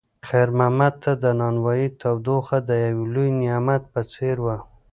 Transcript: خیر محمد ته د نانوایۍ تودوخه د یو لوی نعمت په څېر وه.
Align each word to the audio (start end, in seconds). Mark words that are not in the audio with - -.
خیر 0.27 0.49
محمد 0.59 0.93
ته 1.03 1.11
د 1.23 1.25
نانوایۍ 1.39 1.85
تودوخه 2.01 2.57
د 2.69 2.71
یو 2.85 2.99
لوی 3.13 3.29
نعمت 3.41 3.83
په 3.93 4.01
څېر 4.13 4.37
وه. 4.45 4.57